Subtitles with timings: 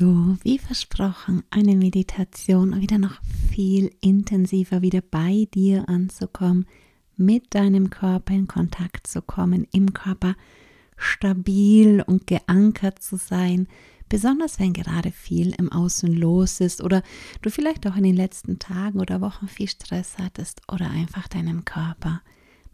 [0.00, 6.64] So, wie versprochen, eine Meditation, um wieder noch viel intensiver wieder bei dir anzukommen,
[7.18, 10.36] mit deinem Körper in Kontakt zu kommen, im Körper
[10.96, 13.68] stabil und geankert zu sein,
[14.08, 17.02] besonders wenn gerade viel im Außen los ist oder
[17.42, 21.66] du vielleicht auch in den letzten Tagen oder Wochen viel Stress hattest oder einfach deinem
[21.66, 22.22] Körper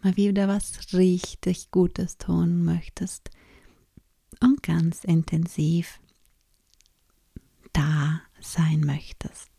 [0.01, 3.31] mal wieder was richtig Gutes tun möchtest.
[4.41, 5.99] Und ganz intensiv
[7.77, 9.51] da sein möchtest.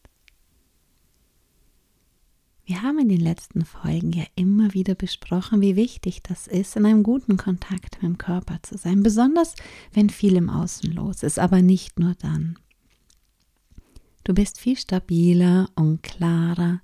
[2.65, 6.85] Wir haben in den letzten Folgen ja immer wieder besprochen, wie wichtig das ist, in
[6.85, 9.55] einem guten Kontakt mit dem Körper zu sein, besonders
[9.93, 12.59] wenn viel im Außen los ist, aber nicht nur dann.
[14.25, 16.81] Du bist viel stabiler und klarer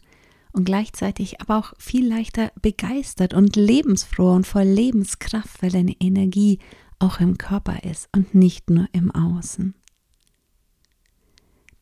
[0.54, 6.60] und gleichzeitig aber auch viel leichter begeistert und lebensfroh und voll Lebenskraft, weil deine Energie
[7.00, 9.74] auch im Körper ist und nicht nur im Außen.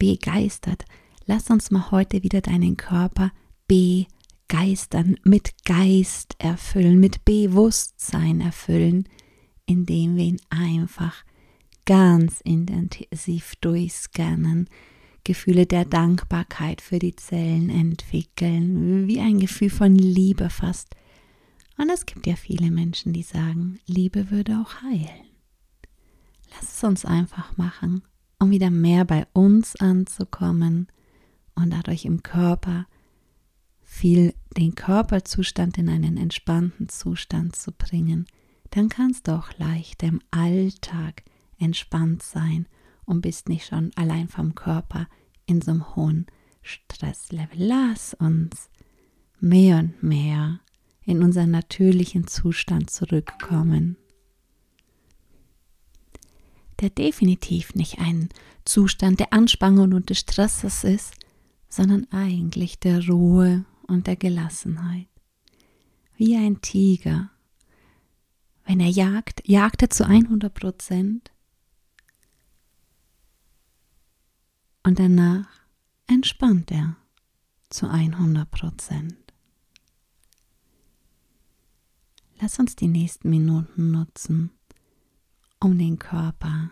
[0.02, 0.86] Begeistert,
[1.28, 3.32] lass uns mal heute wieder deinen Körper
[3.68, 9.08] begeistern, mit Geist erfüllen, mit Bewusstsein erfüllen,
[9.68, 11.24] indem wir ihn einfach
[11.86, 14.72] ganz intensiv durchscannen,
[15.24, 20.96] Gefühle der Dankbarkeit für die Zellen entwickeln, wie ein Gefühl von Liebe fast.
[21.78, 25.28] Und es gibt ja viele Menschen, die sagen, Liebe würde auch heilen.
[26.50, 28.02] Lass es uns einfach machen,
[28.42, 30.88] um wieder mehr bei uns anzukommen
[31.54, 32.88] und dadurch im Körper
[33.82, 38.26] viel den Körperzustand in einen entspannten Zustand zu bringen,
[38.72, 41.24] dann kannst du auch leichter im Alltag
[41.60, 42.66] entspannt sein
[43.06, 45.08] und bist nicht schon allein vom Körper
[45.46, 46.26] in so einem hohen
[46.64, 47.58] Stresslevel.
[47.58, 48.72] Lass uns
[49.40, 50.62] mehr und mehr
[51.04, 53.98] in unseren natürlichen Zustand zurückkommen,
[56.82, 58.30] der definitiv nicht ein
[58.66, 61.14] Zustand der Anspannung und des Stresses ist,
[61.70, 65.08] sondern eigentlich der Ruhe und der Gelassenheit.
[66.18, 67.30] Wie ein Tiger.
[68.66, 71.32] Wenn er jagt, jagt er zu 100 Prozent
[74.84, 75.48] und danach
[76.08, 76.96] entspannt er
[77.70, 79.18] zu 100 Prozent.
[82.40, 84.52] Lass uns die nächsten Minuten nutzen,
[85.62, 86.72] um den Körper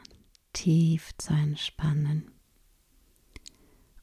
[0.52, 2.32] tief zu entspannen.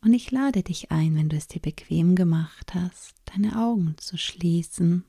[0.01, 4.17] Und ich lade dich ein, wenn du es dir bequem gemacht hast, deine Augen zu
[4.17, 5.05] schließen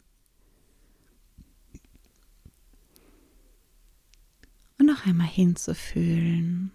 [4.80, 6.72] und noch einmal hinzufühlen,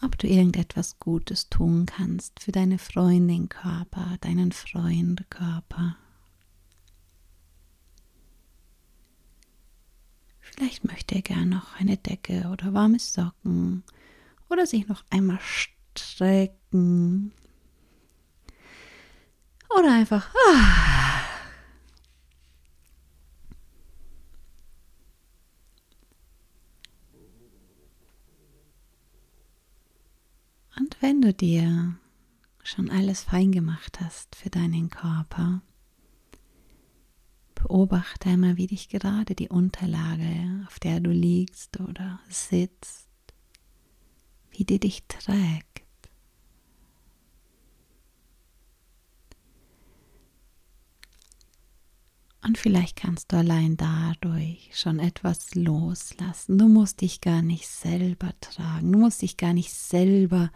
[0.00, 5.96] ob du irgendetwas Gutes tun kannst für deine Freundin Körper, deinen Freund Körper.
[10.56, 13.84] Vielleicht möchte er gern noch eine Decke oder warme Socken
[14.48, 15.38] oder sich noch einmal
[15.94, 17.32] strecken
[19.68, 21.22] oder einfach ah.
[30.78, 31.96] Und wenn du dir
[32.62, 35.60] schon alles fein gemacht hast für deinen Körper,
[37.66, 43.08] Beobachte einmal, wie dich gerade die Unterlage, auf der du liegst oder sitzt,
[44.52, 45.82] wie die dich trägt.
[52.44, 56.58] Und vielleicht kannst du allein dadurch schon etwas loslassen.
[56.58, 58.92] Du musst dich gar nicht selber tragen.
[58.92, 60.52] Du musst dich gar nicht selber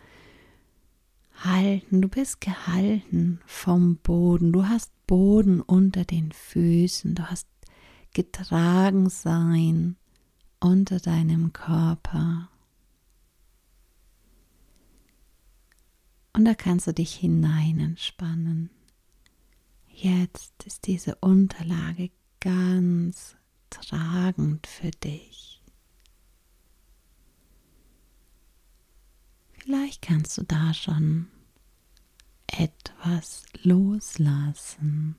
[1.41, 2.03] halten.
[2.03, 4.53] Du bist gehalten vom Boden.
[4.53, 7.17] Du hast Boden unter den Füßen.
[7.17, 7.49] Du hast
[8.15, 9.97] getragen sein
[10.61, 12.49] unter deinem Körper.
[16.33, 18.71] Und da kannst du dich hinein entspannen.
[19.89, 23.35] Jetzt ist diese Unterlage ganz
[23.69, 25.61] tragend für dich.
[29.55, 31.27] Vielleicht kannst du da schon
[32.61, 35.17] etwas loslassen.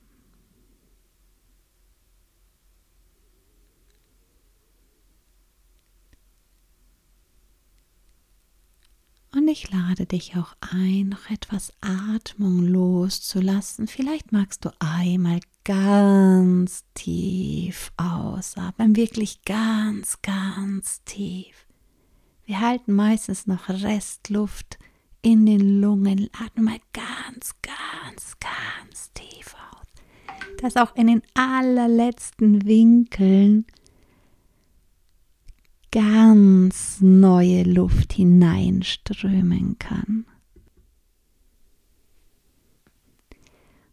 [9.34, 13.88] Und ich lade dich auch ein, noch etwas Atmung loszulassen.
[13.88, 21.66] Vielleicht magst du einmal ganz tief ausatmen, wirklich ganz, ganz tief.
[22.44, 24.78] Wir halten meistens noch Restluft
[25.22, 26.28] in den Lungen.
[26.32, 29.86] Atme mal ganz, ganz, ganz tief aus.
[30.60, 33.66] Dass auch in den allerletzten Winkeln
[35.90, 40.26] ganz neue Luft hineinströmen kann.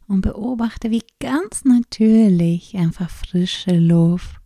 [0.08, 4.40] Und beobachte, wie ganz natürlich einfach frische Luft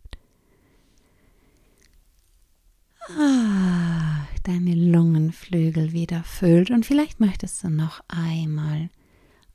[3.18, 6.70] ah, deine Lungenflügel wieder füllt.
[6.70, 8.90] Und vielleicht möchtest du noch einmal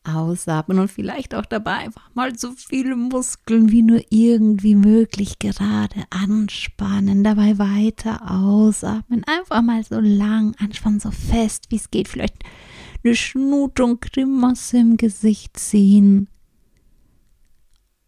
[0.04, 6.04] ausatmen und vielleicht auch dabei einfach mal so viele Muskeln wie nur irgendwie möglich gerade
[6.10, 12.44] anspannen, dabei weiter ausatmen, einfach mal so lang anspannen, so fest wie es geht, vielleicht
[13.04, 16.30] eine Schnutung, Grimasse im Gesicht ziehen.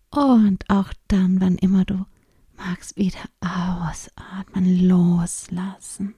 [0.10, 2.06] Und auch dann, wann immer du
[2.58, 6.16] magst, wieder ausatmen, loslassen.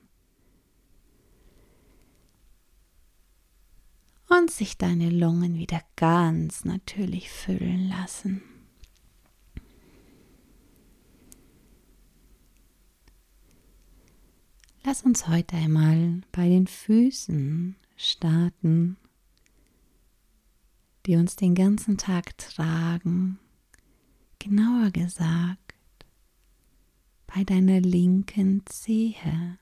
[4.44, 8.42] Und sich deine Lungen wieder ganz natürlich füllen lassen.
[14.84, 18.98] Lass uns heute einmal bei den Füßen starten,
[21.06, 23.40] die uns den ganzen Tag tragen.
[24.40, 25.76] Genauer gesagt,
[27.28, 29.58] bei deiner linken Zehe.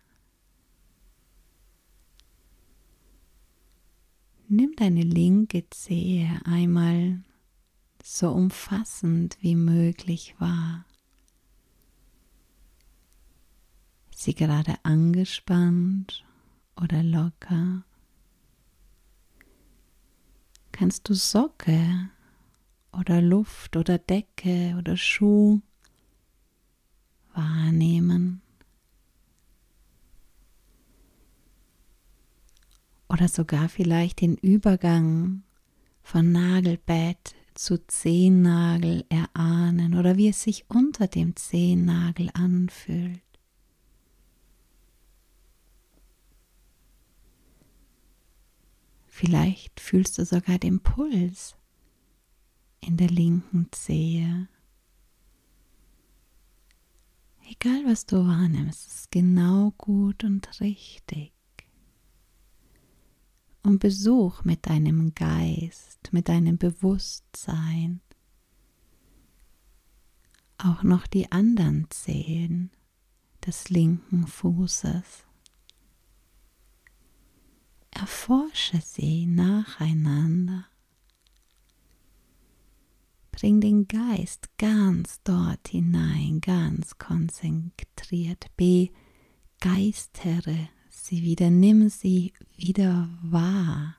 [4.53, 7.23] Nimm deine linke Zehe einmal
[8.03, 10.83] so umfassend wie möglich wahr.
[14.11, 16.25] Ist sie gerade angespannt
[16.75, 17.85] oder locker?
[20.73, 22.09] Kannst du Socke
[22.91, 25.61] oder Luft oder Decke oder Schuh
[27.33, 28.41] wahrnehmen?
[33.11, 35.43] Oder sogar vielleicht den Übergang
[36.01, 43.21] von Nagelbett zu Zehennagel erahnen oder wie es sich unter dem Zehennagel anfühlt.
[49.07, 51.55] Vielleicht fühlst du sogar den Puls
[52.79, 54.47] in der linken Zehe.
[57.49, 61.33] Egal was du wahrnimmst, ist genau gut und richtig
[63.63, 68.01] und Besuch mit deinem Geist, mit deinem Bewusstsein.
[70.57, 72.71] Auch noch die anderen Zehen
[73.45, 75.25] des linken Fußes.
[77.91, 80.65] Erforsche sie nacheinander.
[83.31, 88.51] Bring den Geist ganz dort hinein, ganz konzentriert.
[89.59, 90.69] Begeistere
[91.05, 93.95] sie wieder, nimm sie wieder wahr.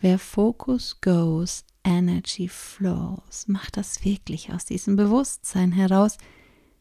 [0.00, 3.46] Where focus goes, energy flows.
[3.46, 6.18] Mach das wirklich aus diesem Bewusstsein heraus,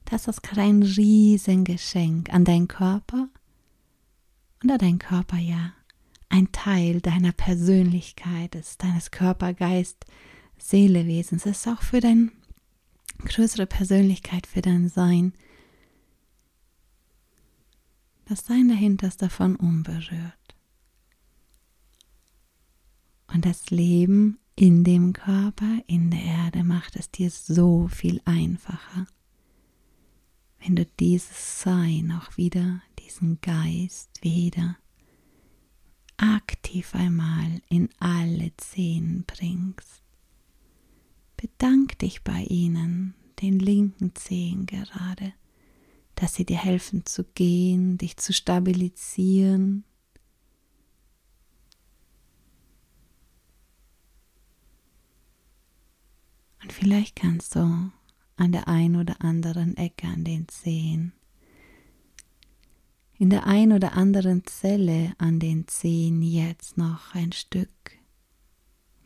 [0.05, 3.29] dass das gerade ein Riesengeschenk an deinen Körper
[4.61, 5.73] und an dein Körper ja
[6.29, 10.05] ein Teil deiner Persönlichkeit ist, deines Körper, Geist,
[10.57, 11.45] Seelewesens.
[11.45, 12.31] Es ist auch für deine
[13.19, 15.33] größere Persönlichkeit, für dein Sein
[18.25, 20.55] das Sein dahinter ist davon unberührt.
[23.33, 29.07] Und das Leben in dem Körper, in der Erde, macht es dir so viel einfacher,
[30.59, 34.77] wenn du dieses Sein auch wieder, diesen Geist wieder
[36.17, 40.01] aktiv einmal in alle Zehen bringst.
[41.37, 45.33] Bedank dich bei ihnen, den linken Zehen gerade
[46.15, 49.83] dass sie dir helfen zu gehen, dich zu stabilisieren.
[56.61, 57.91] Und vielleicht kannst du
[58.37, 61.13] an der einen oder anderen Ecke an den Zehen,
[63.17, 67.69] in der einen oder anderen Zelle an den Zehen jetzt noch ein Stück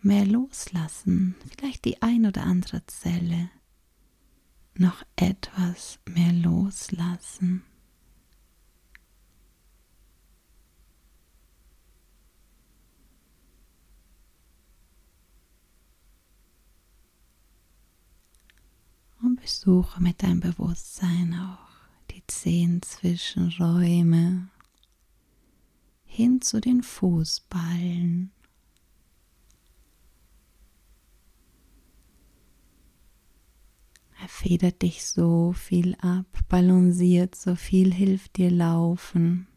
[0.02, 3.50] mehr loslassen, vielleicht die ein oder andere Zelle
[4.76, 7.64] noch etwas mehr loslassen.
[19.22, 21.70] Und besuche mit deinem Bewusstsein auch
[22.12, 24.50] die zehn Zwischenräume
[26.06, 28.32] hin zu den Fußballen.
[34.28, 39.48] Federt dich so viel ab, balanciert so viel, hilft dir laufen,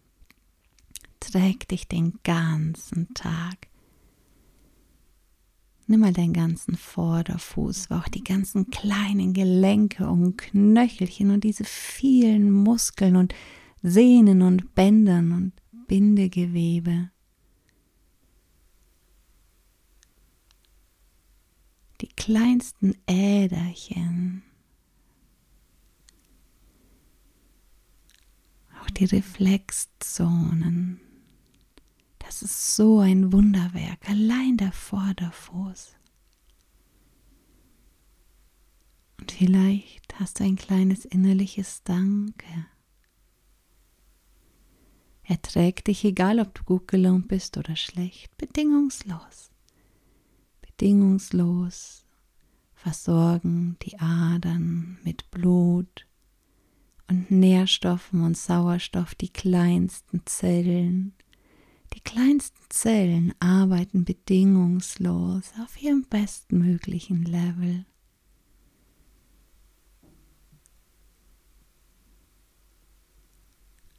[1.21, 3.69] trägt dich den ganzen Tag.
[5.87, 12.51] Nimm mal deinen ganzen Vorderfuß, auch die ganzen kleinen Gelenke und Knöchelchen und diese vielen
[12.51, 13.35] Muskeln und
[13.83, 15.53] Sehnen und Bändern und
[15.89, 17.11] Bindegewebe.
[22.01, 24.43] Die kleinsten Äderchen.
[28.99, 31.01] Die Reflexzonen.
[32.19, 35.97] Das ist so ein Wunderwerk, allein der Vorderfuß.
[39.21, 42.67] Und vielleicht hast du ein kleines innerliches Danke.
[45.23, 49.51] Er trägt dich, egal ob du gut gelaunt bist oder schlecht, bedingungslos.
[50.61, 52.05] Bedingungslos
[52.75, 56.07] versorgen die Adern mit Blut
[57.13, 61.15] und Nährstoffen und Sauerstoff die kleinsten Zellen
[61.95, 67.85] die kleinsten Zellen arbeiten bedingungslos auf ihrem bestmöglichen Level.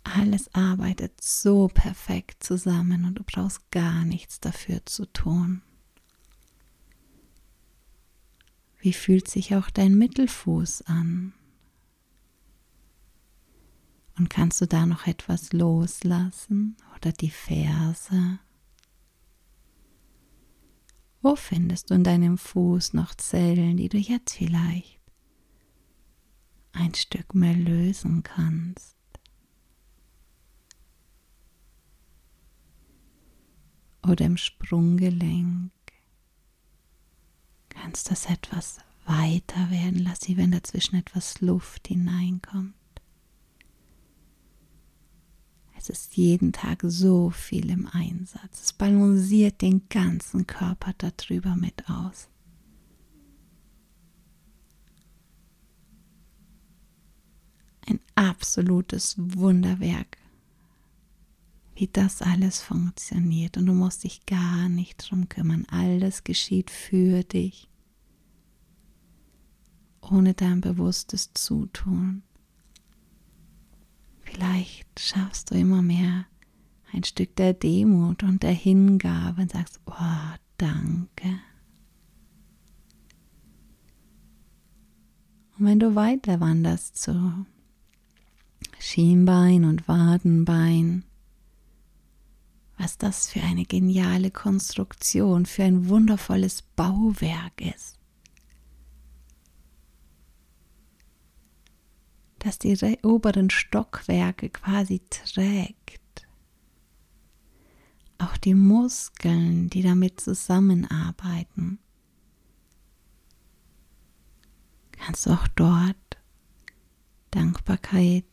[0.04, 5.62] Alles arbeitet so perfekt zusammen und du brauchst gar nichts dafür zu tun.
[8.80, 11.34] Wie fühlt sich auch dein Mittelfuß an?
[14.18, 18.40] Und kannst du da noch etwas loslassen oder die Ferse?
[21.22, 25.00] Wo findest du in deinem Fuß noch Zellen, die du jetzt vielleicht
[26.74, 28.98] ein Stück mehr lösen kannst?
[34.06, 35.72] Oder im Sprunggelenk
[37.70, 42.76] kannst das etwas weiter werden lassen, wenn dazwischen etwas Luft hineinkommt.
[45.84, 48.62] Es ist jeden Tag so viel im Einsatz.
[48.64, 52.30] Es balanciert den ganzen Körper darüber mit aus.
[57.86, 60.18] Ein absolutes Wunderwerk,
[61.76, 63.58] wie das alles funktioniert.
[63.58, 65.66] Und du musst dich gar nicht drum kümmern.
[65.66, 67.68] Alles geschieht für dich,
[70.00, 72.24] ohne dein bewusstes Zutun.
[74.34, 76.26] Vielleicht schaffst du immer mehr
[76.92, 81.40] ein Stück der Demut und der Hingabe und sagst, oh, danke.
[85.58, 87.46] Und wenn du weiter wanderst zu
[88.80, 91.04] Schienbein und Wadenbein,
[92.78, 98.00] was das für eine geniale Konstruktion, für ein wundervolles Bauwerk ist.
[102.44, 106.28] Das die oberen Stockwerke quasi trägt.
[108.18, 111.80] Auch die Muskeln, die damit zusammenarbeiten.
[114.92, 115.96] Kannst du auch dort
[117.32, 118.26] Dankbarkeit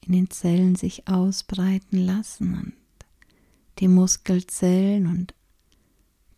[0.00, 2.74] in den Zellen sich ausbreiten lassen und
[3.78, 5.34] die Muskelzellen und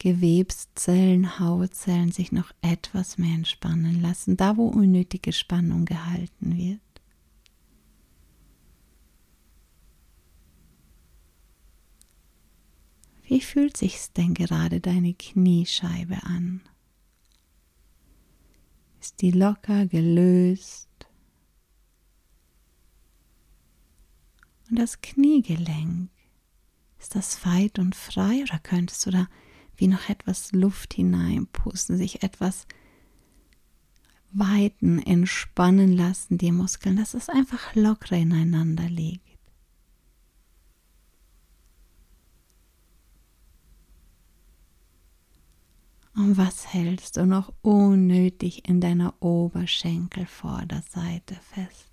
[0.05, 6.81] Gewebszellen, Hautzellen sich noch etwas mehr entspannen lassen, da wo unnötige Spannung gehalten wird.
[13.23, 16.61] Wie fühlt sich's denn gerade deine Kniescheibe an?
[19.01, 20.91] Ist die locker gelöst?
[24.69, 26.11] Und das Kniegelenk,
[26.99, 29.29] ist das weit und frei oder könntest du da
[29.77, 32.67] wie noch etwas Luft hineinpusten, sich etwas
[34.33, 39.25] weiten, entspannen lassen, die Muskeln, dass es einfach locker ineinander liegt.
[46.17, 51.91] Und was hältst du noch unnötig in deiner Oberschenkelvorderseite fest?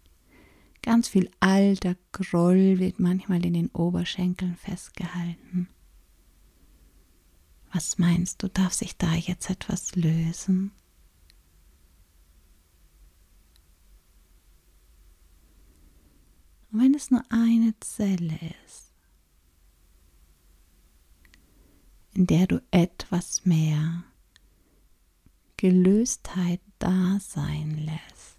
[0.84, 5.68] Ganz viel alter Groll wird manchmal in den Oberschenkeln festgehalten.
[7.74, 10.72] Was meinst du, darf sich da jetzt etwas lösen?
[16.72, 18.92] Und wenn es nur eine Zelle ist,
[22.14, 24.04] in der du etwas mehr
[25.56, 28.38] Gelöstheit da sein lässt,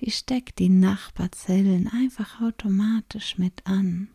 [0.00, 4.08] die steckt die Nachbarzellen einfach automatisch mit an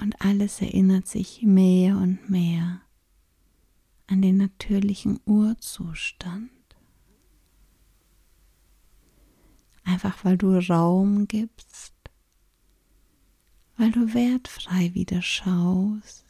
[0.00, 2.80] und alles erinnert sich mehr und mehr
[4.06, 6.50] an den natürlichen Urzustand.
[9.84, 11.94] Einfach weil du Raum gibst,
[13.76, 16.26] weil du wertfrei wieder schaust,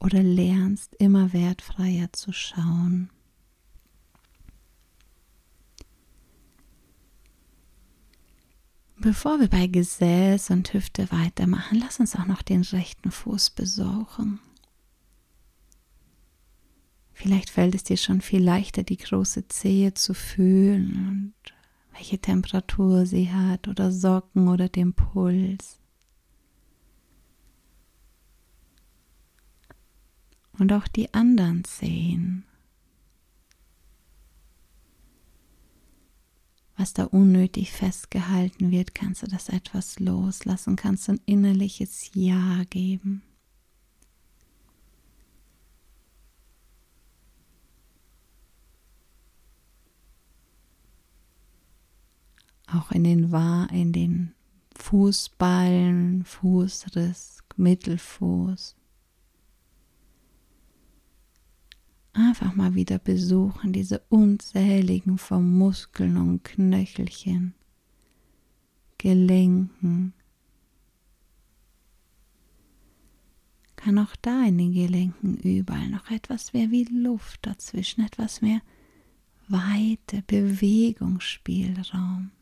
[0.00, 3.10] oder lernst immer wertfreier zu schauen.
[9.00, 14.40] Bevor wir bei Gesäß und Hüfte weitermachen, lass uns auch noch den rechten Fuß besuchen.
[17.12, 21.54] Vielleicht fällt es dir schon viel leichter, die große Zehe zu fühlen und
[21.92, 25.78] welche Temperatur sie hat oder Socken oder den Puls.
[30.58, 32.47] Und auch die anderen Zehen.
[36.78, 42.62] Was da unnötig festgehalten wird, kannst du das etwas loslassen, kannst du ein innerliches Ja
[42.70, 43.22] geben.
[52.72, 53.32] auch in den,
[53.72, 54.34] in den
[54.76, 58.77] Fußballen, Fußriss, Mittelfuß.
[62.18, 67.54] Einfach mal wieder besuchen, diese unzähligen von Muskeln und Knöchelchen,
[68.98, 70.14] Gelenken.
[73.76, 78.62] Kann auch da in den Gelenken überall noch etwas mehr wie Luft dazwischen, etwas mehr
[79.46, 82.32] Weite, Bewegungsspielraum.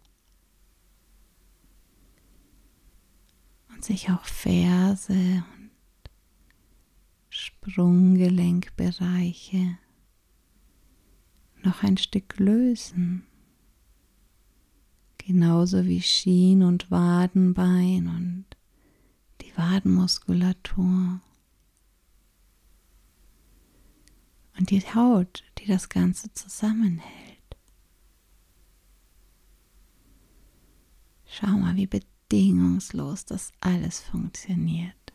[3.76, 5.44] und sich auch Ferse
[7.36, 9.76] Sprunggelenkbereiche
[11.62, 13.26] noch ein Stück lösen.
[15.18, 18.46] Genauso wie Schien- und Wadenbein und
[19.42, 21.20] die Wadenmuskulatur.
[24.58, 27.36] Und die Haut, die das Ganze zusammenhält.
[31.26, 35.05] Schau mal, wie bedingungslos, dass alles funktioniert.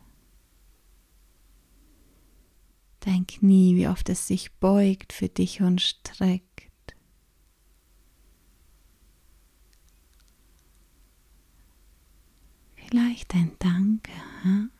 [3.04, 6.94] Dein Knie, wie oft es sich beugt für dich und streckt.
[12.76, 14.12] Vielleicht ein Danke.
[14.42, 14.70] Hm?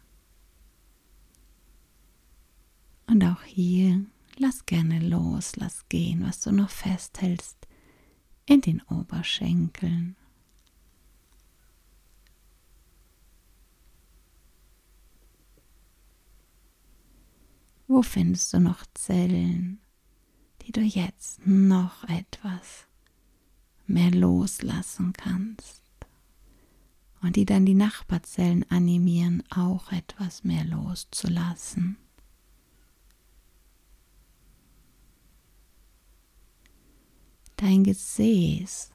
[3.08, 4.06] Und auch hier,
[4.36, 7.66] lass gerne los, lass gehen, was du noch festhältst
[8.46, 10.14] in den Oberschenkeln.
[17.92, 19.78] Wo findest du noch Zellen,
[20.62, 22.86] die du jetzt noch etwas
[23.86, 25.82] mehr loslassen kannst
[27.20, 31.98] und die dann die Nachbarzellen animieren, auch etwas mehr loszulassen?
[37.56, 38.90] Dein Gesäß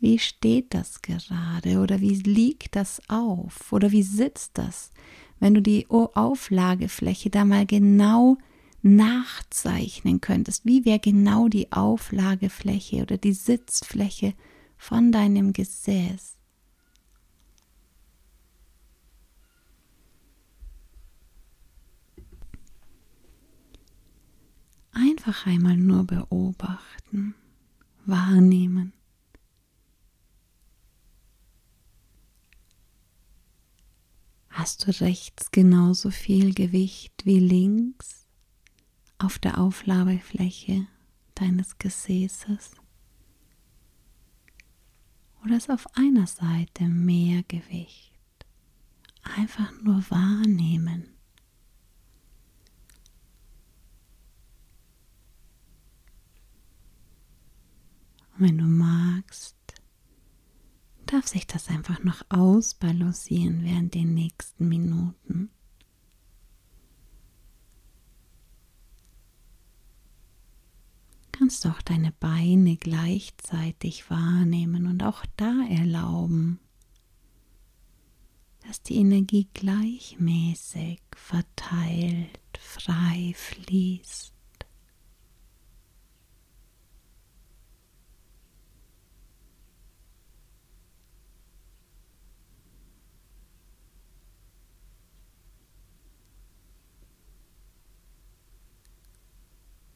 [0.00, 4.92] Wie steht das gerade oder wie liegt das auf oder wie sitzt das?
[5.40, 8.36] Wenn du die Auflagefläche da mal genau
[8.82, 14.34] nachzeichnen könntest, wie wäre genau die Auflagefläche oder die Sitzfläche
[14.76, 16.36] von deinem Gesäß?
[24.92, 27.34] Einfach einmal nur beobachten,
[28.04, 28.92] wahrnehmen.
[34.50, 38.26] Hast du rechts genauso viel Gewicht wie links
[39.18, 40.86] auf der Auflagefläche
[41.36, 42.72] deines Gesäßes?
[45.44, 48.12] Oder ist auf einer Seite mehr Gewicht?
[49.22, 51.08] Einfach nur wahrnehmen.
[58.34, 59.56] Und wenn du magst,
[61.20, 65.50] darf sich das einfach noch ausbalancieren während den nächsten Minuten.
[71.30, 76.58] Kannst auch deine Beine gleichzeitig wahrnehmen und auch da erlauben,
[78.66, 84.32] dass die Energie gleichmäßig verteilt, frei fließt.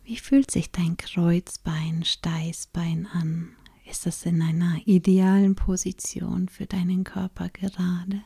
[0.04, 3.56] Wie fühlt sich dein Kreuzbein, Steißbein an?
[3.90, 8.22] Ist es in einer idealen Position für deinen Körper gerade?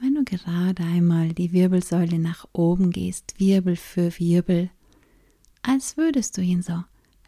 [0.00, 4.70] Wenn du gerade einmal die Wirbelsäule nach oben gehst, Wirbel für Wirbel,
[5.62, 6.84] als würdest du ihn so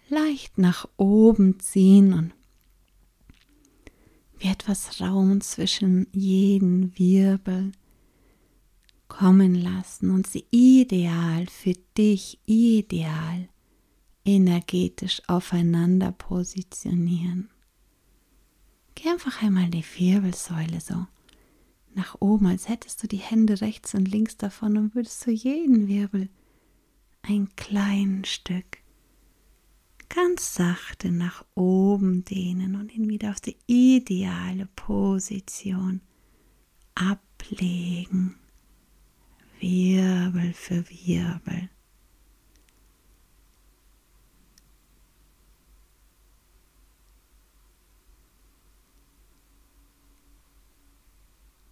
[0.09, 2.33] leicht nach oben ziehen und
[4.39, 7.73] wie etwas Raum zwischen jeden Wirbel
[9.09, 13.49] kommen lassen und sie ideal für dich, ideal
[14.25, 17.51] energetisch aufeinander positionieren.
[18.95, 21.07] Geh einfach einmal die Wirbelsäule so
[21.95, 25.89] nach oben, als hättest du die Hände rechts und links davon und würdest zu jeden
[25.89, 26.29] Wirbel
[27.23, 28.79] ein klein Stück
[30.09, 36.01] ganz sachte nach oben dehnen und ihn wieder auf die ideale Position
[36.95, 38.37] ablegen.
[39.61, 41.69] Wirbel für Wirbel.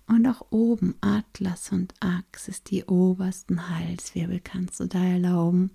[0.07, 5.70] Und auch oben Atlas und Achs die obersten Halswirbel kannst du da erlauben,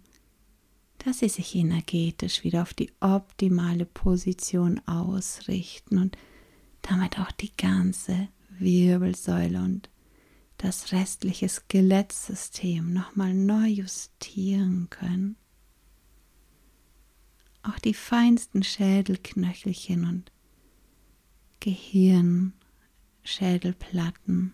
[1.00, 6.18] dass sie sich energetisch wieder auf die optimale Position ausrichten und
[6.82, 9.90] damit auch die ganze Wirbelsäule und
[10.60, 15.38] das restliche Skelettsystem nochmal neu justieren können.
[17.64, 20.32] Auch die feinsten Schädelknöchelchen und
[21.62, 22.54] Gehirn,
[23.24, 24.54] Schädelplatten,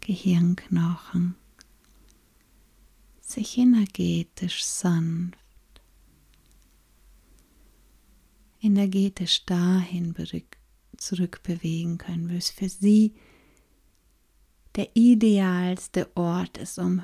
[0.00, 1.36] Gehirnknochen
[3.20, 5.38] sich energetisch sanft,
[8.60, 10.14] energetisch dahin
[10.96, 13.14] zurückbewegen können, wo es für sie
[14.78, 17.02] der idealste Ort ist, um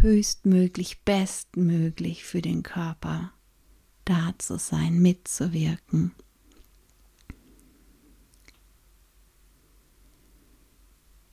[0.00, 3.32] höchstmöglich, bestmöglich für den Körper
[4.04, 6.10] da zu sein, mitzuwirken.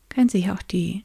[0.09, 1.03] Können sich auch die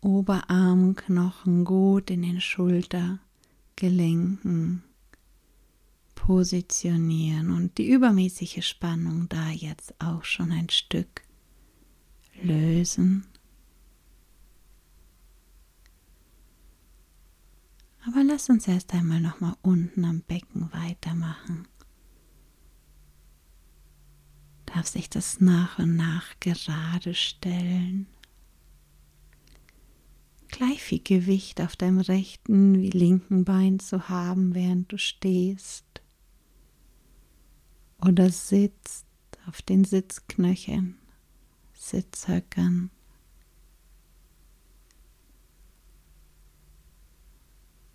[0.00, 4.82] Oberarmknochen gut in den Schultergelenken
[6.14, 11.22] positionieren und die übermäßige Spannung da jetzt auch schon ein Stück
[12.44, 13.26] lösen.
[18.06, 21.66] Aber lass uns erst einmal noch mal unten am Becken weitermachen.
[24.66, 28.06] Darf sich das nach und nach gerade stellen
[30.54, 35.84] gleich viel Gewicht auf deinem rechten wie linken Bein zu haben, während du stehst
[38.00, 39.06] oder sitzt
[39.48, 40.96] auf den Sitzknöcheln,
[41.88, 42.90] Sitzhöckern.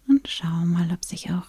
[0.07, 1.47] Und schau mal, ob sich auch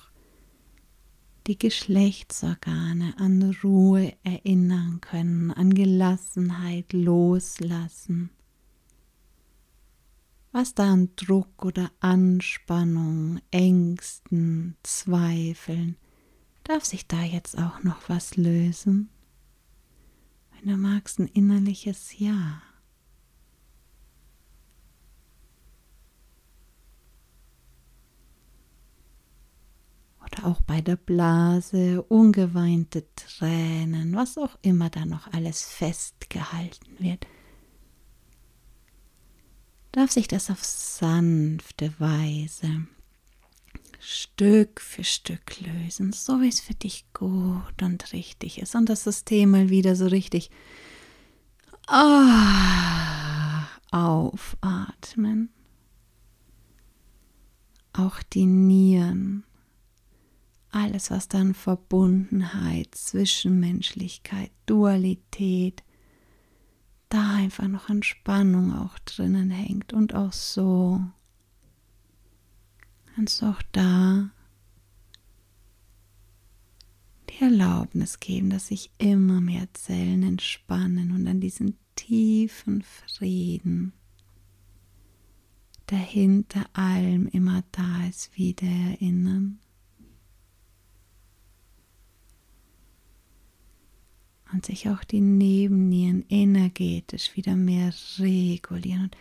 [1.47, 8.31] die Geschlechtsorgane an Ruhe erinnern können, an Gelassenheit loslassen
[10.53, 15.97] was da an Druck oder Anspannung, Ängsten, Zweifeln,
[16.65, 19.11] darf sich da jetzt auch noch was lösen?
[20.61, 22.63] Wenn du magst, ein innerliches Ja.
[30.25, 37.27] Oder auch bei der Blase, ungeweinte Tränen, was auch immer da noch alles festgehalten wird
[39.93, 42.87] darf sich das auf sanfte Weise
[44.01, 48.75] Stück für Stück lösen, so wie es für dich gut und richtig ist.
[48.75, 50.51] Und das System mal wieder so richtig
[51.87, 55.51] ah, aufatmen.
[57.93, 59.45] Auch die Nieren,
[60.71, 65.83] alles, was dann Verbundenheit, Zwischenmenschlichkeit, Dualität,
[67.11, 71.03] da einfach noch Entspannung auch drinnen hängt und auch so
[73.21, 74.31] kannst du auch da
[77.29, 83.93] die Erlaubnis geben, dass sich immer mehr Zellen entspannen und an diesen tiefen Frieden,
[85.91, 89.59] der hinter allem immer da ist, wieder erinnern.
[94.53, 99.17] und sich auch die Nebennieren energetisch wieder mehr regulieren und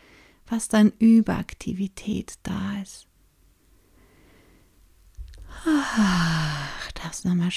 [0.48, 3.09] was dann Überaktivität da ist.
[5.66, 7.52] Ach, darfst nochmal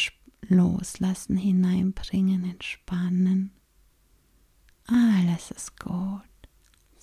[0.48, 3.52] loslassen, hineinbringen, entspannen.
[4.86, 6.22] Alles ist gut.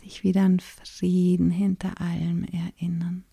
[0.01, 3.25] Sich wieder an Frieden hinter allem erinnern.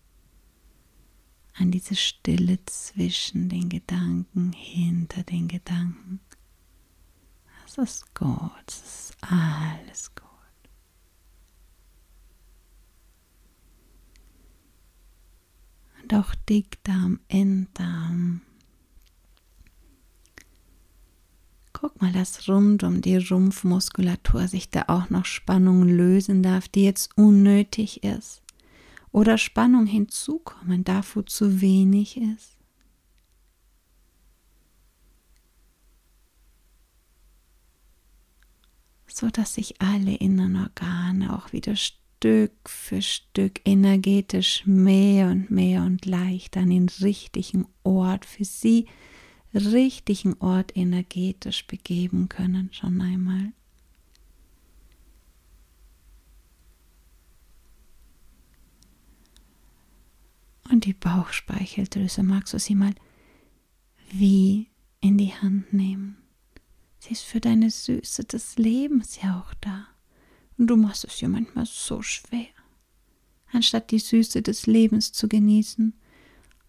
[1.53, 6.19] An diese Stille zwischen den Gedanken, hinter den Gedanken.
[7.65, 10.26] Es ist gut, es ist alles gut.
[16.09, 18.39] Und auch Dickdarm, Enddarm.
[21.73, 26.85] Guck mal, dass rund um die Rumpfmuskulatur sich da auch noch Spannung lösen darf, die
[26.85, 28.41] jetzt unnötig ist.
[29.11, 32.55] Oder Spannung hinzukommen darf, wo zu wenig ist.
[39.09, 41.75] So dass sich alle inneren Organe auch wieder
[42.17, 48.87] Stück für Stück energetisch mehr und mehr und leichter an den richtigen Ort für sie
[49.53, 53.53] richtigen Ort energetisch begeben können, schon einmal.
[60.71, 62.95] Und die Bauchspeicheldrüse magst du sie mal
[64.09, 66.17] wie in die Hand nehmen.
[66.97, 69.87] Sie ist für deine Süße des Lebens ja auch da.
[70.57, 72.47] Und du machst es dir manchmal so schwer.
[73.51, 75.93] Anstatt die Süße des Lebens zu genießen,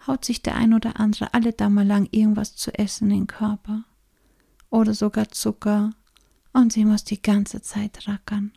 [0.06, 3.84] haut sich der ein oder andere alle Dame lang irgendwas zu essen in den Körper.
[4.70, 5.94] Oder sogar Zucker.
[6.52, 8.52] Und sie muss die ganze Zeit rackern.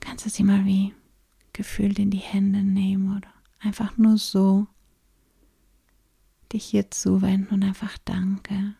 [0.00, 0.94] Kannst du sie mal wie
[1.52, 3.28] gefühlt in die Hände nehmen oder
[3.60, 4.66] einfach nur so
[6.52, 7.96] dich hier zuwenden und einfach.
[8.04, 8.74] Danke.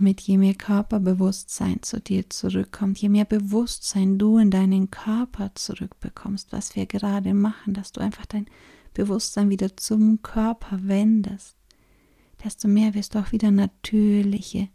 [0.00, 6.52] Mit je mehr Körperbewusstsein zu dir zurückkommt, je mehr Bewusstsein du in deinen Körper zurückbekommst,
[6.52, 8.46] was wir gerade machen, dass du einfach dein
[8.94, 11.56] Bewusstsein wieder zum Körper wendest,
[12.44, 14.68] desto mehr wirst du auch wieder natürliche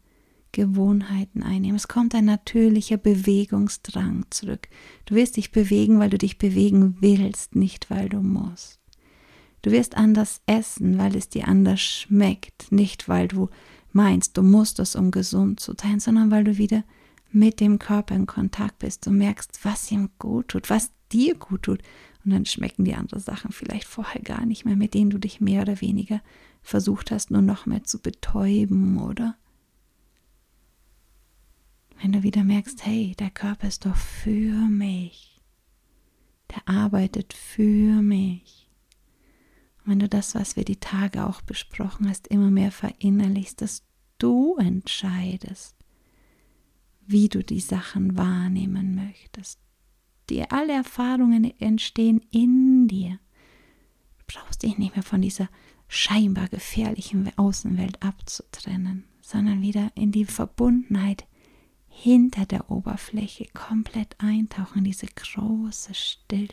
[0.51, 1.75] Gewohnheiten einnehmen.
[1.75, 4.69] Es kommt ein natürlicher Bewegungsdrang zurück.
[5.05, 8.79] Du wirst dich bewegen, weil du dich bewegen willst, nicht weil du musst.
[9.61, 13.49] Du wirst anders essen, weil es dir anders schmeckt, nicht weil du
[13.95, 16.83] meinst, du musst es, um gesund zu sein, sondern weil du wieder
[17.31, 19.05] mit dem Körper in Kontakt bist.
[19.05, 21.81] Du merkst, was ihm gut tut, was dir gut tut.
[22.23, 25.39] Und dann schmecken die anderen Sachen vielleicht vorher gar nicht mehr, mit denen du dich
[25.39, 26.21] mehr oder weniger
[26.61, 29.35] versucht hast, nur noch mehr zu betäuben, oder?
[32.01, 35.41] Wenn du wieder merkst, hey, der Körper ist doch für mich.
[36.49, 38.64] Der arbeitet für mich
[39.85, 43.83] wenn du das, was wir die Tage auch besprochen hast, immer mehr verinnerlichst, dass
[44.17, 45.75] du entscheidest,
[47.05, 49.59] wie du die Sachen wahrnehmen möchtest.
[50.29, 53.19] Dir alle Erfahrungen entstehen in dir.
[54.17, 55.49] Du brauchst dich nicht mehr von dieser
[55.87, 61.27] scheinbar gefährlichen Außenwelt abzutrennen, sondern wieder in die Verbundenheit
[61.87, 66.49] hinter der Oberfläche komplett eintauchen, diese große Stille.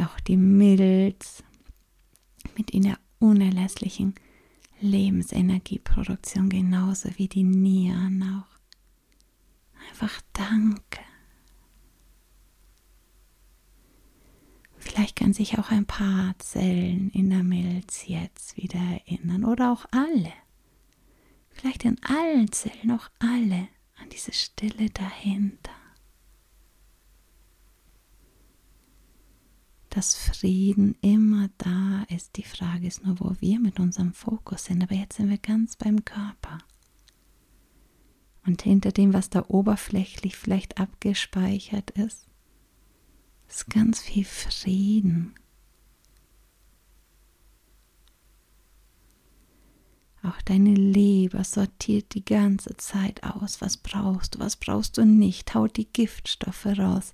[0.00, 1.42] auch die Milz
[2.56, 4.14] mit in der unerlässlichen
[4.80, 8.60] Lebensenergieproduktion genauso wie die Nieren auch.
[9.90, 11.00] Einfach danke.
[14.76, 19.86] Vielleicht können sich auch ein paar Zellen in der Milz jetzt wieder erinnern oder auch
[19.90, 20.32] alle.
[21.48, 23.66] Vielleicht in allen Zellen auch alle
[24.00, 25.79] an diese Stille dahinter.
[29.90, 32.36] Dass Frieden immer da ist.
[32.36, 34.82] Die Frage ist nur, wo wir mit unserem Fokus sind.
[34.82, 36.58] Aber jetzt sind wir ganz beim Körper.
[38.46, 42.26] Und hinter dem, was da oberflächlich vielleicht abgespeichert ist,
[43.48, 45.34] ist ganz viel Frieden.
[50.22, 53.60] Auch deine Leber sortiert die ganze Zeit aus.
[53.60, 55.54] Was brauchst du, was brauchst du nicht?
[55.54, 57.12] Haut die Giftstoffe raus.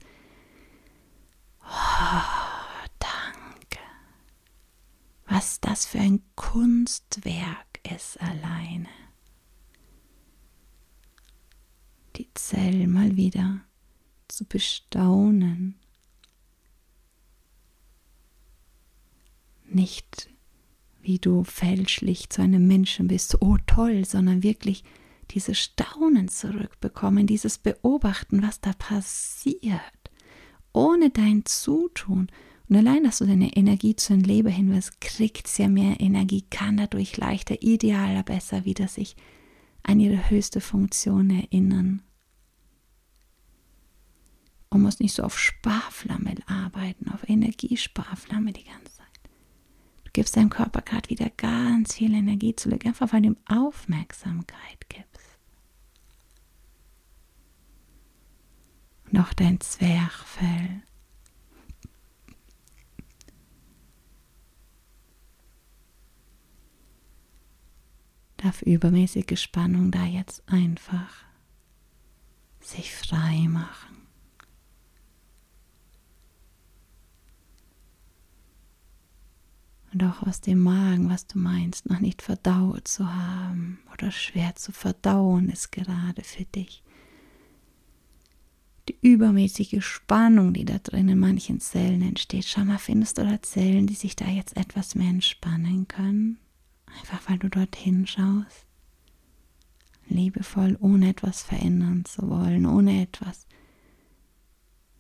[1.63, 2.56] Oh
[5.27, 8.89] was das für ein Kunstwerk ist alleine.
[12.17, 13.61] Die Zellen mal wieder
[14.29, 15.77] zu bestaunen.
[19.65, 20.31] Nicht
[21.03, 24.83] wie du fälschlich zu einem Menschen bist, oh toll, sondern wirklich
[25.31, 29.81] dieses Staunen zurückbekommen, dieses Beobachten, was da passiert,
[30.73, 32.29] ohne dein Zutun,
[32.69, 36.43] und allein, dass du deine Energie zu den Leber hinwirfst, kriegt sie ja mehr Energie,
[36.51, 39.15] kann dadurch leichter, idealer, besser wieder sich
[39.85, 42.03] an ihre höchste Funktion erinnern.
[44.69, 49.07] Und muss nicht so auf Sparflamme arbeiten, auf Energiesparflamme die ganze Zeit.
[50.03, 54.89] Du gibst deinem Körper gerade wieder ganz viel Energie zurück, einfach weil du ihm Aufmerksamkeit
[54.89, 55.39] gibst.
[59.13, 60.83] Und auch dein Zwerchfell
[68.47, 71.25] darf übermäßige Spannung da jetzt einfach
[72.61, 73.97] sich frei machen.
[79.93, 84.55] Und auch aus dem Magen, was du meinst, noch nicht verdaut zu haben oder schwer
[84.55, 86.85] zu verdauen ist gerade für dich
[88.89, 92.45] die übermäßige Spannung, die da drin in manchen Zellen entsteht.
[92.45, 96.39] Schau mal, findest du da Zellen, die sich da jetzt etwas mehr entspannen können?
[96.99, 98.67] Einfach weil du dorthin schaust.
[100.09, 103.47] Liebevoll, ohne etwas verändern zu wollen, ohne etwas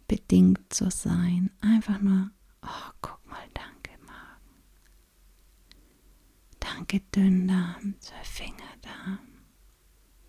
[0.09, 1.50] bedingt zu sein.
[1.61, 2.30] Einfach nur,
[2.62, 4.62] oh, guck mal, danke Magen.
[6.59, 9.18] Danke Dünndarm, zwei Fingerdarm.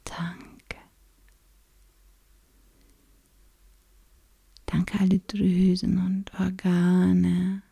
[0.03, 0.77] Danke.
[4.65, 7.63] Danke alle Drüsen und Organe.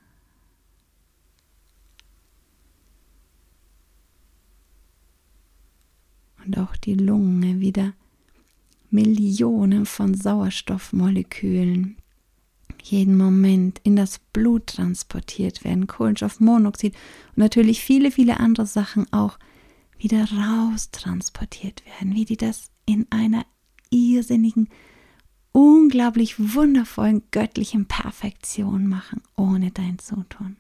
[6.45, 7.93] Und auch die Lunge wieder.
[8.91, 11.97] Millionen von Sauerstoffmolekülen
[12.81, 16.93] jeden Moment in das Blut transportiert werden, Kohlenstoffmonoxid
[17.29, 19.39] und natürlich viele, viele andere Sachen auch
[19.97, 23.45] wieder raus transportiert werden, wie die das in einer
[23.89, 24.69] irrsinnigen
[25.51, 30.57] unglaublich wundervollen göttlichen Perfektion machen, ohne dein Zutun.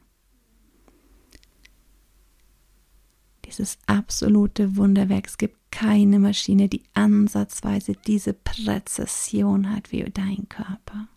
[3.45, 11.09] Dieses absolute Wunderwerk, es gibt keine Maschine, die ansatzweise diese Präzision hat wie dein Körper.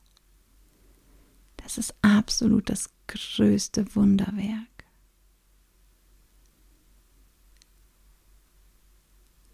[1.58, 4.66] Das ist absolut das größte Wunderwerk.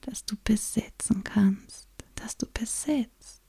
[0.07, 3.43] das du besitzen kannst, das du besitzt.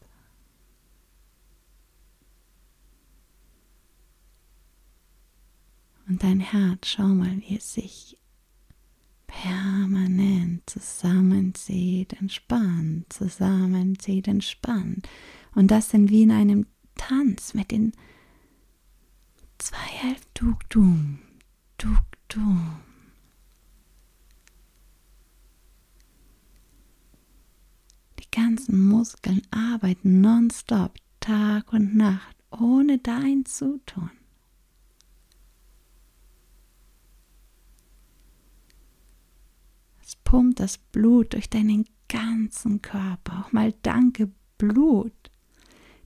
[6.08, 8.18] Und dein Herz, schau mal, wie es sich
[9.46, 15.08] permanent zusammenzieht, entspannt, zusammenzieht, entspannt.
[15.54, 17.92] Und das sind wie in einem Tanz mit den
[19.60, 20.26] zwei Hälften.
[20.34, 21.20] Duk, dum,
[21.78, 22.78] duk, dum.
[28.20, 34.12] Die ganzen Muskeln arbeiten nonstop, Tag und Nacht, ohne dein Zutun.
[40.04, 43.46] Es pumpt das Blut durch deinen ganzen Körper.
[43.46, 45.14] Auch mal danke Blut.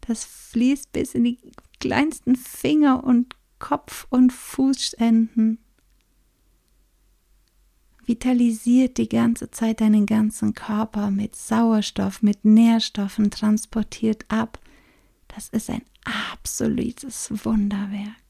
[0.02, 1.40] Das fließt bis in die
[1.80, 5.58] kleinsten Finger und Kopf- und Fußenden.
[8.06, 14.60] Vitalisiert die ganze Zeit deinen ganzen Körper mit Sauerstoff, mit Nährstoffen, transportiert ab.
[15.28, 15.84] Das ist ein
[16.34, 18.29] absolutes Wunderwerk.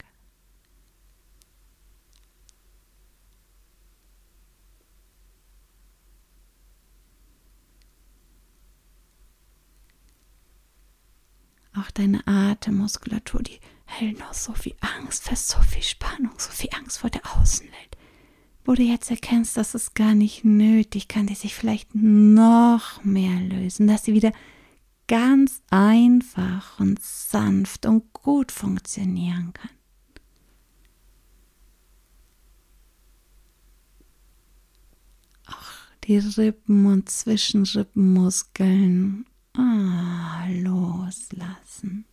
[11.80, 16.68] Auch deine Atemmuskulatur, die hält noch so viel Angst für so viel Spannung, so viel
[16.76, 17.96] Angst vor der Außenwelt.
[18.64, 23.40] Wo du jetzt erkennst, dass es gar nicht nötig kann, die sich vielleicht noch mehr
[23.40, 24.32] lösen, dass sie wieder
[25.08, 29.70] ganz einfach und sanft und gut funktionieren kann.
[35.46, 35.72] Auch
[36.04, 39.24] die Rippen und Zwischenrippenmuskeln
[39.56, 42.04] Ah, loslassen.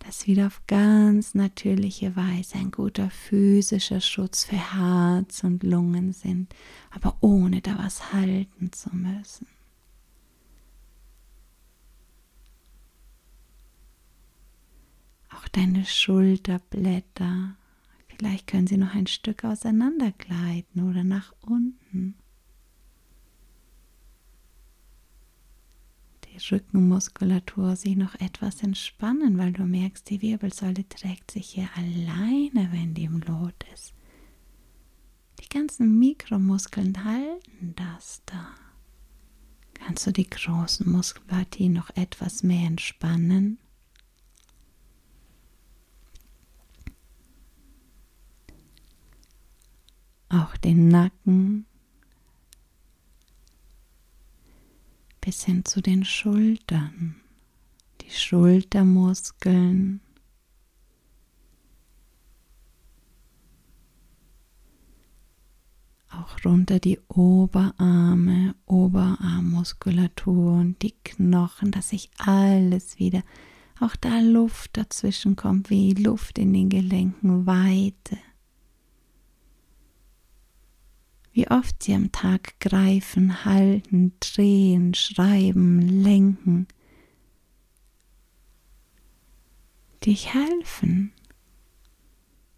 [0.00, 6.54] Das wieder auf ganz natürliche Weise ein guter physischer Schutz für Herz und Lungen sind,
[6.90, 9.46] aber ohne da was halten zu müssen.
[15.34, 17.56] Auch deine Schulterblätter,
[18.08, 22.16] vielleicht können sie noch ein Stück auseinandergleiten oder nach unten.
[26.50, 32.94] Rückenmuskulatur sich noch etwas entspannen, weil du merkst, die Wirbelsäule trägt sich hier alleine, wenn
[32.94, 33.94] die im Lot ist.
[35.40, 38.48] Die ganzen Mikromuskeln halten das da.
[39.74, 43.58] Kannst du die großen Muskelpartien noch etwas mehr entspannen?
[50.28, 51.66] Auch den Nacken
[55.22, 57.14] bis hin zu den Schultern,
[58.02, 60.00] die Schultermuskeln.
[66.10, 73.22] Auch runter die Oberarme, Oberarmmuskulatur und die Knochen, dass sich alles wieder,
[73.80, 78.18] auch da Luft dazwischen kommt, wie Luft in den Gelenken, Weite.
[81.32, 86.66] Wie oft sie am Tag greifen, halten, drehen, schreiben, lenken,
[90.04, 91.12] dich helfen.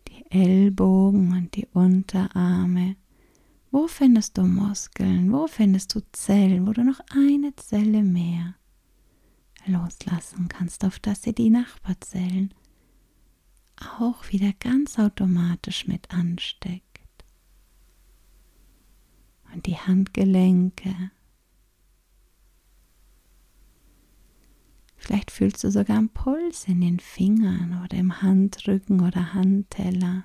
[0.08, 2.96] Die Ellbogen und die Unterarme.
[3.70, 5.32] Wo findest du Muskeln?
[5.32, 8.54] Wo findest du Zellen, wo du noch eine Zelle mehr
[9.66, 12.52] loslassen kannst, auf dass sie die Nachbarzellen
[13.98, 16.93] auch wieder ganz automatisch mit ansteckt.
[19.54, 21.12] Und die Handgelenke.
[24.96, 30.24] Vielleicht fühlst du sogar einen Puls in den Fingern oder im Handrücken oder Handteller.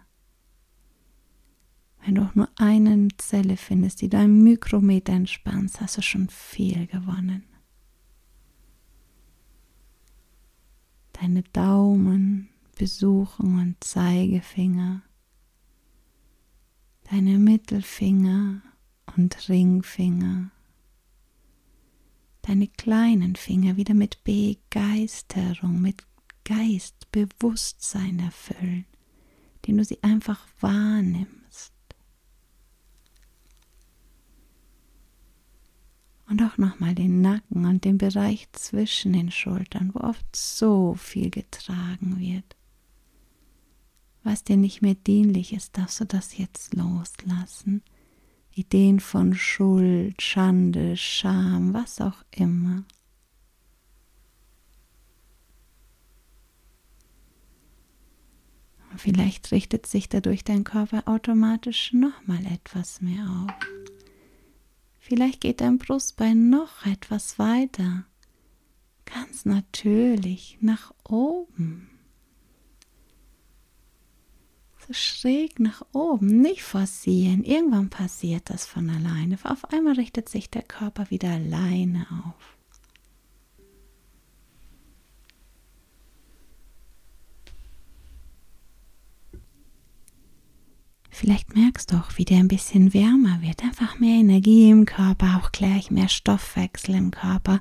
[2.03, 6.30] Wenn du auch nur eine Zelle findest, die du einen Mikrometer entspannst, hast du schon
[6.30, 7.43] viel gewonnen.
[11.13, 15.03] Deine Daumen, Besuchen und Zeigefinger,
[17.11, 18.61] deine Mittelfinger
[19.18, 20.51] und Ringfinger,
[22.41, 26.03] deine kleinen Finger wieder mit Begeisterung, mit
[26.43, 28.86] Geistbewusstsein erfüllen,
[29.68, 31.74] den du sie einfach wahrnimmst.
[36.28, 41.32] Und auch nochmal den Nacken und den Bereich zwischen den Schultern, wo oft so viel
[41.32, 42.55] getragen wird.
[44.24, 47.82] Was dir nicht mehr dienlich ist, darfst du das jetzt loslassen.
[48.53, 52.83] Ideen von Schuld, Schande, Scham, was auch immer.
[58.97, 63.51] Vielleicht richtet sich dadurch dein Körper automatisch nochmal etwas mehr auf.
[64.97, 68.05] Vielleicht geht dein Brustbein noch etwas weiter,
[69.05, 71.98] ganz natürlich nach oben
[74.91, 77.43] schräg nach oben, nicht forcieren.
[77.43, 79.37] Irgendwann passiert das von alleine.
[79.43, 82.57] Auf einmal richtet sich der Körper wieder alleine auf.
[91.11, 93.61] Vielleicht merkst du auch, wie der ein bisschen wärmer wird.
[93.61, 97.59] Einfach mehr Energie im Körper, auch gleich mehr Stoffwechsel im Körper.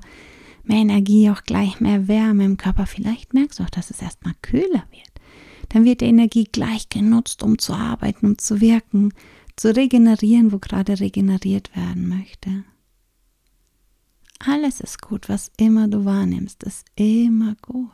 [0.63, 2.85] Mehr Energie, auch gleich mehr Wärme im Körper.
[2.85, 5.08] Vielleicht merkst du auch, dass es erstmal kühler wird
[5.69, 9.13] dann wird die Energie gleich genutzt, um zu arbeiten, um zu wirken,
[9.55, 12.63] zu regenerieren, wo gerade regeneriert werden möchte.
[14.39, 17.91] Alles ist gut, was immer du wahrnimmst, ist immer gut.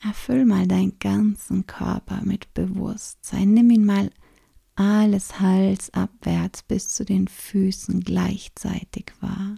[0.00, 3.54] Erfüll mal deinen ganzen Körper mit Bewusstsein.
[3.54, 4.10] Nimm ihn mal
[4.74, 9.56] alles halsabwärts bis zu den Füßen gleichzeitig wahr.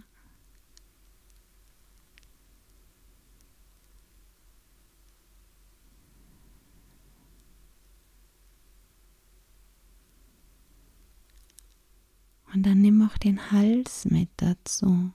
[12.59, 15.13] Und dann nimm auch den Hals mit dazu.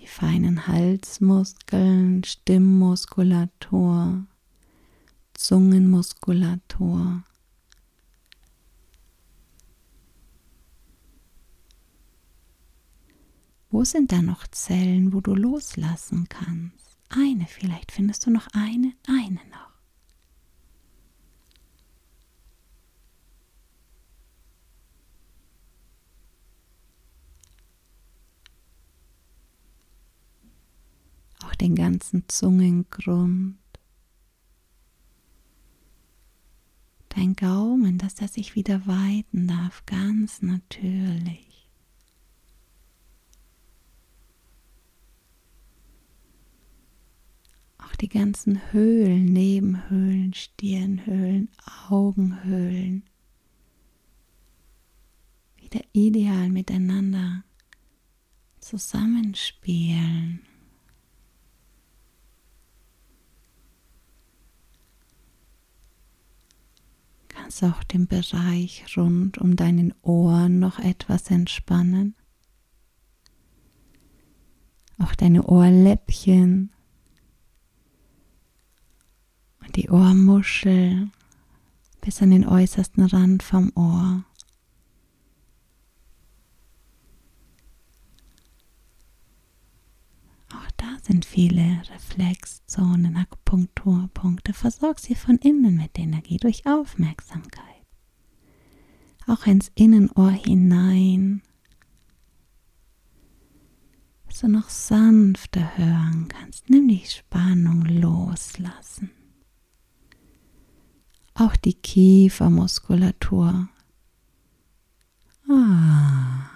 [0.00, 4.26] Die feinen Halsmuskeln, Stimmmuskulatur,
[5.34, 7.22] Zungenmuskulatur.
[13.70, 16.98] Wo sind da noch Zellen, wo du loslassen kannst?
[17.08, 19.75] Eine, vielleicht findest du noch eine, eine noch.
[31.54, 33.58] Den ganzen Zungengrund.
[37.10, 41.70] Dein Gaumen, dass er sich wieder weiten darf, ganz natürlich.
[47.78, 51.48] Auch die ganzen Höhlen, Nebenhöhlen, Stirnhöhlen,
[51.88, 53.04] Augenhöhlen
[55.66, 57.44] wieder ideal miteinander
[58.60, 60.40] zusammenspielen.
[67.56, 72.14] Kannst auch den Bereich rund um deinen Ohren noch etwas entspannen.
[74.98, 76.70] Auch deine Ohrläppchen
[79.60, 81.08] und die Ohrmuschel
[82.00, 84.24] bis an den äußersten Rand vom Ohr.
[91.06, 94.52] Sind viele Reflexzonen, Akupunkturpunkte.
[94.52, 97.62] Versorg sie von innen mit Energie durch Aufmerksamkeit.
[99.26, 101.42] Auch ins Innenohr hinein,
[104.26, 106.68] dass du noch sanfter hören kannst.
[106.70, 109.10] Nimm die Spannung loslassen.
[111.38, 113.68] auch die Kiefermuskulatur.
[115.48, 116.55] Ah.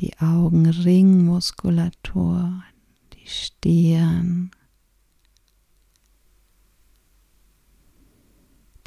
[0.00, 2.62] Die Augenringmuskulatur,
[3.12, 4.50] die Stirn,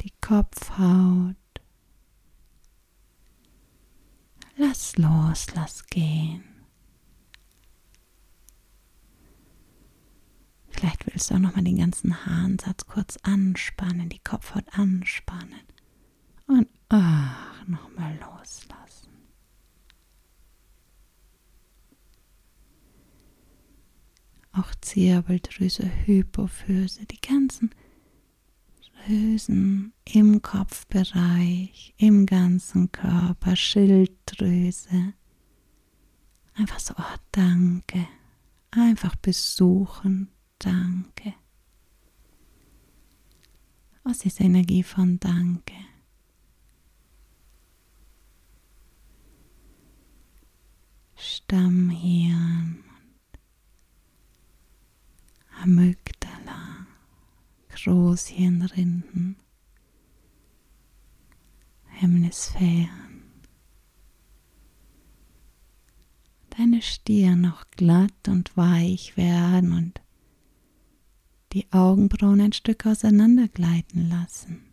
[0.00, 1.36] die Kopfhaut.
[4.56, 6.42] Lass los, lass gehen.
[10.68, 15.60] Vielleicht willst du auch nochmal den ganzen Haaransatz kurz anspannen, die Kopfhaut anspannen.
[16.46, 18.81] Und ach, nochmal loslassen.
[24.52, 27.70] Auch Zirbeldrüse, Hypophyse, die ganzen
[29.06, 35.14] Drüsen im Kopfbereich, im ganzen Körper, Schilddrüse.
[36.54, 38.06] Einfach so, oh, danke.
[38.70, 40.28] Einfach besuchen,
[40.58, 41.34] danke.
[44.04, 45.74] Aus dieser Energie von Danke.
[51.14, 52.82] Stammhirn,
[55.62, 56.86] Amygdala.
[57.68, 59.36] Großhirnrinden,
[61.86, 63.22] Hemisphären.
[66.50, 70.00] Deine Stirn noch glatt und weich werden und
[71.52, 74.71] die Augenbrauen ein Stück auseinandergleiten lassen.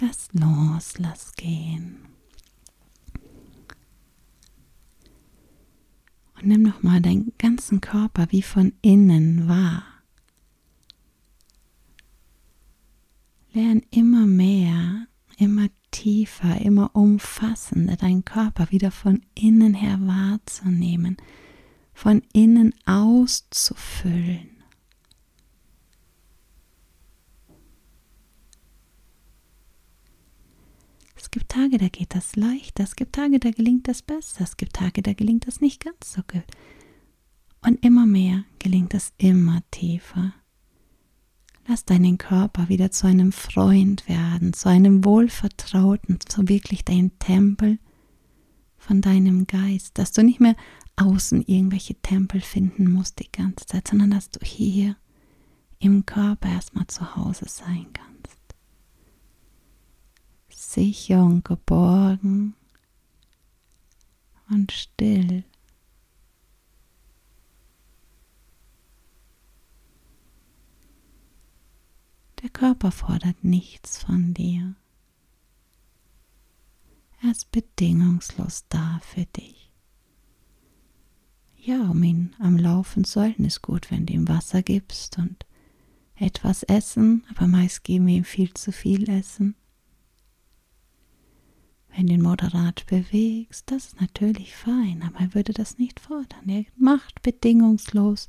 [0.00, 1.98] Lass los, lass gehen.
[6.36, 9.82] Und nimm nochmal deinen ganzen Körper wie von innen wahr.
[13.52, 21.16] Lern immer mehr, immer tiefer, immer umfassender deinen Körper wieder von innen her wahrzunehmen,
[21.92, 24.57] von innen auszufüllen.
[31.28, 34.56] Es gibt Tage, da geht das leichter, es gibt Tage, da gelingt das besser, es
[34.56, 36.46] gibt Tage, da gelingt das nicht ganz so gut.
[37.60, 40.32] Und immer mehr gelingt es immer tiefer.
[41.66, 47.78] Lass deinen Körper wieder zu einem Freund werden, zu einem Wohlvertrauten, zu wirklich dein Tempel
[48.78, 50.56] von deinem Geist, dass du nicht mehr
[50.96, 54.96] außen irgendwelche Tempel finden musst die ganze Zeit, sondern dass du hier
[55.78, 58.37] im Körper erstmal zu Hause sein kannst
[60.68, 62.54] sicher und geborgen
[64.50, 65.44] und still.
[72.42, 74.74] Der Körper fordert nichts von dir.
[77.22, 79.72] Er ist bedingungslos da für dich.
[81.56, 85.44] Ja, um ihn am Laufen zu halten, ist gut, wenn du ihm Wasser gibst und
[86.14, 89.56] etwas Essen, aber meist geben wir ihm viel zu viel Essen.
[91.98, 96.48] Wenn du ihn moderat bewegst, das ist natürlich fein, aber er würde das nicht fordern.
[96.48, 98.28] Er macht bedingungslos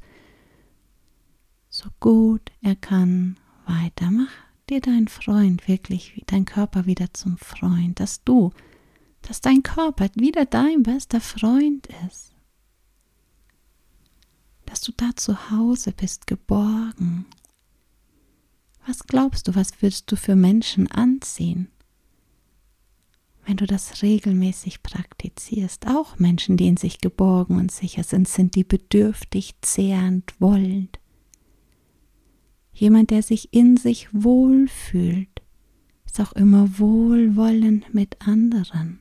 [1.70, 4.10] so gut er kann weiter.
[4.10, 4.32] Mach
[4.72, 8.52] dir dein Freund wirklich, dein Körper wieder zum Freund, dass du,
[9.22, 12.34] dass dein Körper wieder dein bester Freund ist.
[14.66, 17.28] Dass du da zu Hause bist, geborgen.
[18.88, 21.68] Was glaubst du, was würdest du für Menschen anziehen?
[23.50, 28.54] Wenn du das regelmäßig praktizierst, auch Menschen, die in sich geborgen und sicher sind, sind
[28.54, 31.00] die bedürftig, zehrend, wollend.
[32.72, 35.42] Jemand, der sich in sich wohlfühlt,
[36.06, 39.00] ist auch immer wohlwollend mit anderen.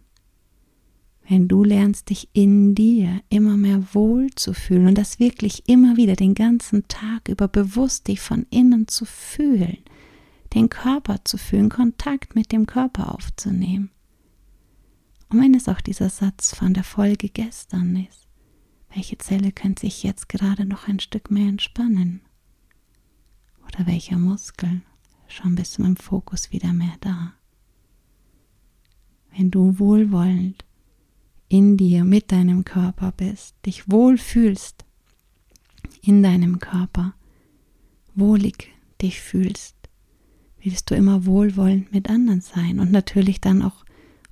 [1.28, 5.98] Wenn du lernst, dich in dir immer mehr wohl zu fühlen und das wirklich immer
[5.98, 9.76] wieder den ganzen Tag über bewusst dich von innen zu fühlen,
[10.54, 13.90] den Körper zu fühlen, Kontakt mit dem Körper aufzunehmen,
[15.30, 18.28] und wenn es auch dieser Satz von der Folge gestern ist,
[18.94, 22.22] welche Zelle könnte sich jetzt gerade noch ein Stück mehr entspannen?
[23.66, 24.80] Oder welcher Muskel?
[25.26, 27.34] Schon bist du im Fokus wieder mehr da.
[29.36, 30.64] Wenn du wohlwollend
[31.48, 34.86] in dir mit deinem Körper bist, dich wohl fühlst
[36.02, 37.14] in deinem Körper,
[38.14, 38.70] wohlig
[39.02, 39.76] dich fühlst,
[40.60, 43.84] willst du immer wohlwollend mit anderen sein und natürlich dann auch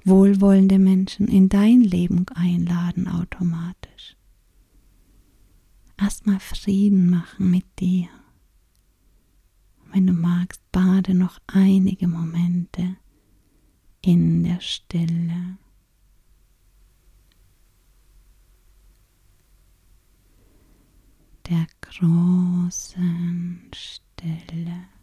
[0.06, 4.16] wohlwollende Menschen in dein Leben einladen automatisch.
[5.98, 8.08] Erstmal Frieden machen mit dir.
[9.92, 12.96] Wenn du magst, bade noch einige Momente
[14.00, 15.58] in der Stille.
[21.48, 24.95] Der großen Stille.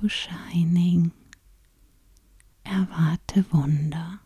[0.00, 1.10] Go Shining.
[2.64, 4.20] Erwarte Wunder.